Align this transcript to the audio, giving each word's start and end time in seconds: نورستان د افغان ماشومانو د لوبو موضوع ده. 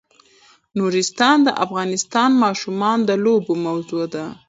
نورستان 0.77 1.37
د 1.43 1.49
افغان 1.63 1.89
ماشومانو 2.43 3.07
د 3.09 3.11
لوبو 3.25 3.53
موضوع 3.65 4.03
ده. 4.13 4.25